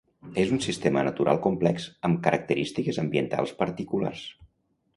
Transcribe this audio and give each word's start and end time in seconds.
És 0.43 0.53
un 0.53 0.61
sistema 0.65 1.03
natural 1.07 1.39
complex, 1.43 1.85
amb 2.09 2.19
característiques 2.29 3.01
ambientals 3.05 3.55
particulars. 3.63 4.27